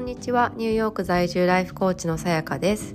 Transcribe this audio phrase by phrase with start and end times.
[0.00, 0.50] こんにちは。
[0.56, 2.94] ニューヨーク在住ライフコーチのさやかです。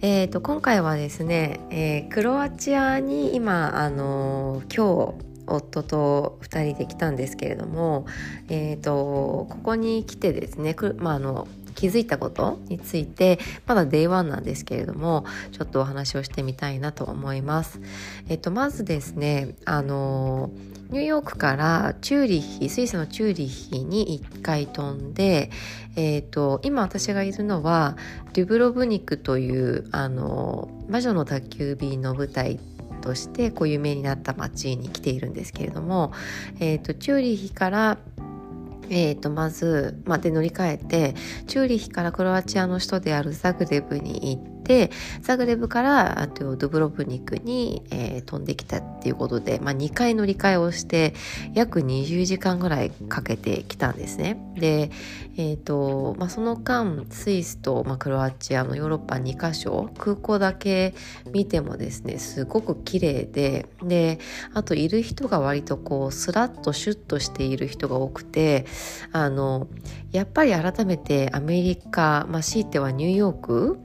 [0.00, 8.06] えーと、今回はですね、えー、クロアチアに今あのー、今日夫と2人で来たんですけれども、
[8.48, 17.80] えーと、ここに来てですねまあ、あの気づいたことについてまだ Day1 なんですけれどもちょっとお話をしてみたいなと思います。
[18.28, 20.50] えっと、まずですねあの
[20.90, 25.50] ニューヨークからチューリッヒスイスのチューリッヒに1回飛んで、
[25.96, 27.96] えーと、今私がいるのは
[28.34, 32.60] デュブロブニクというあの魔女の宅急便の舞台
[33.02, 36.12] としてこう有名になった街に来ているんですけれども、
[36.60, 37.98] えーとチューリッヒから
[38.90, 41.14] えー、とまず、まあ、で乗り換えて
[41.46, 44.90] チューリヒからクロアチアの首都であるザグレブに行ってて
[45.22, 51.14] ザグレブからあとドブロブニクに、えー、飛んできたっていうことで、まあ、2回乗り換えをして
[51.54, 54.38] 約20時間ぐらいかけてきたんですね。
[54.56, 54.90] で、
[55.36, 60.94] えーとまあ、その間スイスと、まあ、クロアチアのヨーロッパ2カ所空港だけ
[61.32, 64.18] 見てもですねすごく綺麗でで
[64.52, 68.66] あといる人が割とこうスラッとシュッとしている人が多くて
[69.12, 69.68] あの
[70.10, 73.78] やっぱり改めてアメリカ、まあ、強いてはニューヨーク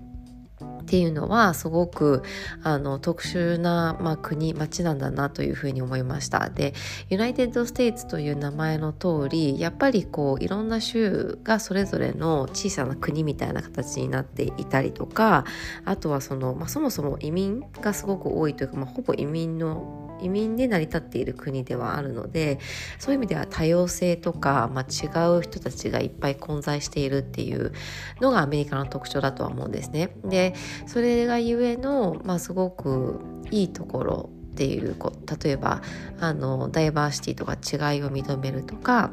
[0.82, 2.24] っていうのはすごく
[2.64, 6.50] あの特殊な、まあ、国町なんだなというふうに思いました。
[6.50, 6.74] で
[7.10, 15.46] United States という名前の通りやっぱりこういろんな州がそれぞれの小さな国みたいな形になっていたりとか
[15.86, 22.60] あとはその、まあ、そもそも移民がすごく多いというか、まあ、ほぼ移民の移民で成り立っている国ではあるので
[23.00, 27.74] そういう意味では多様性とか、まあ、違う人たちがいっぱい混在しているっていう
[28.20, 30.16] のがアメリカの特徴だとは思うんですね。
[30.26, 30.54] で
[30.88, 33.20] それがゆえの、まあ、すごく
[33.52, 34.96] いいところっていう
[35.44, 35.82] 例えば
[36.20, 39.12] あのダイバーシティとか違いを認めるとか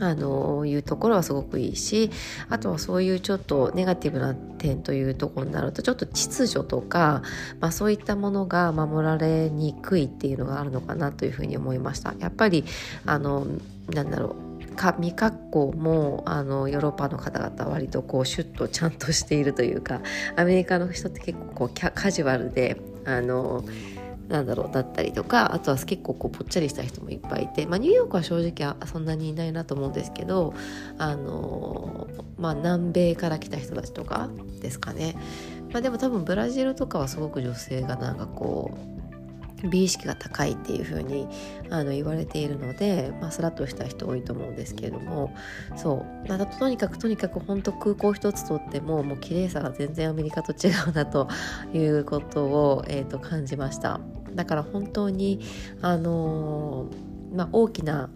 [0.00, 2.10] あのいうところはすごくいいし
[2.48, 7.22] あとはそういうちょっとネガティブな点というところになるとちょっと秩序とか、
[7.60, 12.14] まあ、そういったものが守られにくいっていうのがあるのかなというふうに思いました。
[12.18, 12.64] やっぱり
[13.04, 13.46] あの
[13.92, 20.02] なんだろう未格好もあのヨーロッパの方々は割とこうシュッとちゃんとしているというか
[20.36, 23.64] アメリカの人って結構こうカジュアルであの。
[24.28, 30.54] なんだろうだったりとかあとは結構こうぽっちゃりした人もいっぱいいて、まあ、ニューヨークは正直そんなにいないなと思うんですけど
[30.98, 34.28] あの、まあ、南米から来た人たちとか
[34.60, 35.14] ですかね、
[35.72, 38.96] まあ、でも多分ブラジルとかはすごく女性がなんかこう
[39.68, 41.26] 美意識が高いっていう風に
[41.70, 45.34] あに言われているので、まあ、スラッとした人多いと思うんですけれども
[45.76, 46.28] そう。
[46.28, 51.28] だととにかくとにかく本当空港一つとってももう綺麗さが全然アメリカと違うなと
[51.72, 54.00] いうことを、えーと感じました。
[54.36, 55.40] だから本当に
[55.82, 56.86] あの、
[57.34, 58.08] まあ、大きな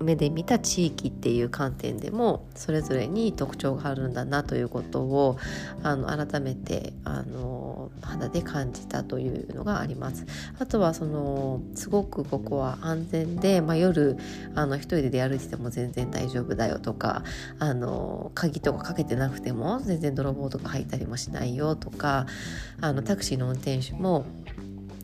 [0.00, 5.36] 目で見た地域っていう観点でもそれぞれに特徴があるんだなということを
[5.82, 10.24] あの改めてあの肌で感じたというのがあります。
[10.58, 14.16] あとはそのすごくここは安全で、まあ、夜
[14.54, 17.22] あの一人で出歩いてても全然大丈夫だよとか
[17.58, 22.26] あの鍵とかかけてなくても全然泥棒とか入ったりもしないよとか
[22.80, 24.24] あのタクシーの運転手も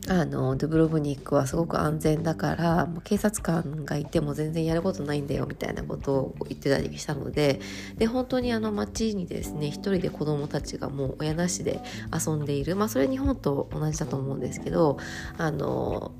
[0.09, 7.59] あのドゥブロブニックはすごく安全だから警察官がいても全然やることないんだよみたいなことを言ってたりしたので
[7.97, 12.75] で本当にあの街にですね一人で子どもたちがもう親なしで遊んでいる。
[12.75, 14.97] まあそれ日本と同じだと思うんですけど
[15.37, 16.11] あの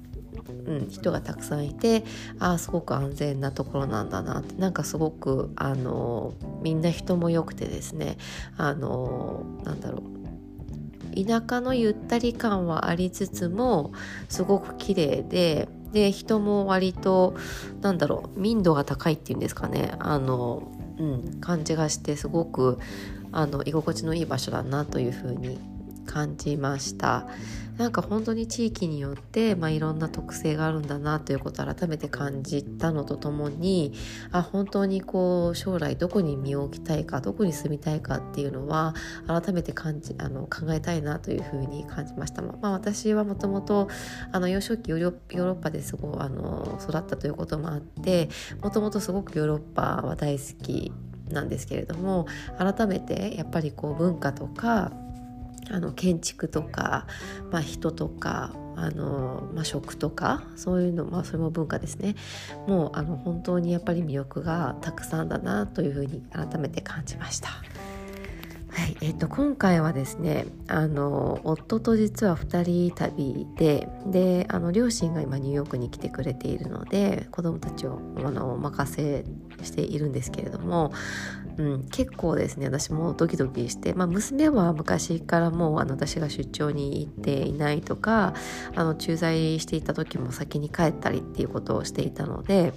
[0.68, 2.04] うん、人がたくさんいて
[2.40, 4.56] ああすごく安全なところなんだなって。
[4.56, 8.18] なんかすごくあのみんな人も良くてですね
[8.58, 10.21] あのなんだろう。
[11.16, 13.94] 田舎のゆったり感はありつつも
[14.30, 17.36] すごく綺麗でで人も割と
[17.82, 19.94] なんだろう民度が高いっていうんですかね。
[20.00, 20.64] あの、
[20.98, 22.80] うん、感じがしてすごく
[23.32, 25.60] あの居心地のいい場所だなというふうに
[26.12, 27.26] 感じました
[27.78, 33.94] なんか本当に地域によって、まあ、いろんな特性があるんだなということを改めて感じたのとともに
[34.32, 38.94] あ本当にこう将来どこに身を置きたいかどこに住みたいかっていうのは
[39.26, 42.42] 改めて感じあの考えたいなというふうに感じました。
[42.42, 43.88] まあ、私はもともと
[44.48, 48.30] 幼少期ヨーロッパですごいあの育ったということもあって
[48.62, 50.92] もともとすごくヨーロッパは大好き
[51.30, 54.92] なんですけれども改めてやっぱりこう文化とか
[55.72, 57.08] あの建築とか、
[57.52, 62.16] まあ、人とかあの、まあ、食とかそういうの、まあ、それも文化ですね
[62.68, 67.50] もうあの本当にやっぱり魅力がたくさんだなというふうに改めて感じました。
[68.72, 79.26] はいえーと、今回はですねあの夫と実は2人旅でであの両親が今ニューヨークに来てくれているので子供たちをあのお任せ
[79.62, 80.94] しているんですけれども、
[81.58, 88.34] うん、結構ですね私もドキドキして、まあ、娘は昔からもうあの私が出張に行っていないとか
[88.74, 92.74] あの駐在していた時も先に帰ったりっていうことをしていたので。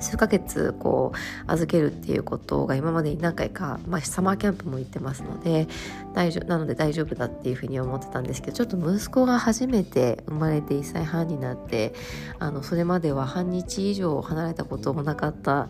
[0.00, 5.66] 数ヶ月こう預けるっていうことが今までに何回か、まあ、サマーキャンプも行ってますので
[6.14, 11.94] 大丈なので大丈夫だっていうふうに思ってたんですけどちょっと息子が初めて生まれて1歳半になって
[12.38, 15.68] あのそれまでは半日以上離れたこともなかった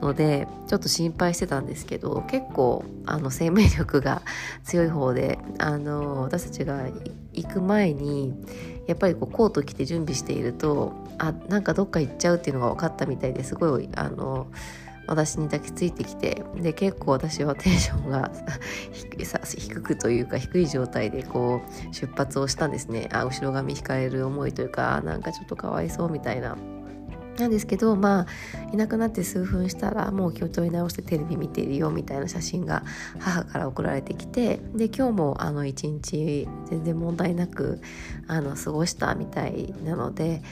[0.00, 4.22] のでちょっと心配してたんですけど結構あの生命力が
[4.64, 6.86] 強い方であの私たちが
[7.36, 8.34] 行く前に
[8.86, 14.48] やっぱりこうコート着て準備しているとあなんかどっか行っちゃうっていうのが分かったみたいですごいあの
[15.06, 18.30] 私に抱きついてきてで結構私はテンションが
[19.56, 23.08] 低くというか低い状態でこう出発をしたんですね。
[23.12, 26.56] あ後ろ髪引かれる思いというかなんかちょっとかわいそうみたいな
[27.38, 28.26] なんですけどまあ
[28.72, 32.82] いなくなって数分したらもう気を取り直してテレビ見てるよみたいな写真が
[33.18, 37.80] 母から送られてきてで今日もあの一日全然問題なく
[38.26, 40.42] あの過ごしたみたいなので。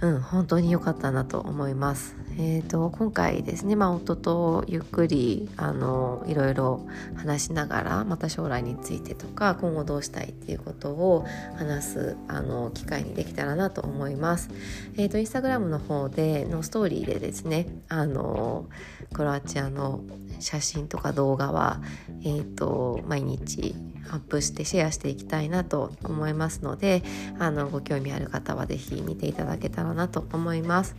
[0.00, 2.14] うん、本当に良かったなと思います。
[2.40, 6.86] えーと、今回ですね、まあ、夫とゆっくりあのいろいろ
[7.16, 14.50] 話しながらまた将来についてとか今後どうしたいっていうことを話すあの機会にできたらなと思います。
[14.96, 18.66] えーと、インスタグラムの方でのストーリーでですねあの
[19.12, 20.00] クロアチアの
[20.38, 21.80] 写真とか動画は、
[22.22, 23.74] えーと毎日
[24.10, 27.02] アップしてシェアしていきたいなと思いますので
[27.38, 30.96] あのご興味ある方は是非見ていただけたらなと思います。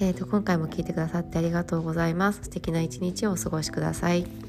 [0.00, 2.44] えーと、今回も聞いてくださってありがとうございます。
[2.44, 4.47] 素敵な一日をお過ごしください。